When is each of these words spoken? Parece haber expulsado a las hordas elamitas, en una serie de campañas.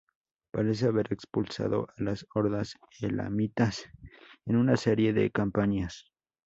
Parece 0.51 0.87
haber 0.87 1.13
expulsado 1.13 1.87
a 1.95 2.01
las 2.01 2.25
hordas 2.33 2.73
elamitas, 3.01 3.83
en 4.47 4.55
una 4.55 4.75
serie 4.75 5.13
de 5.13 5.29
campañas. 5.29 6.07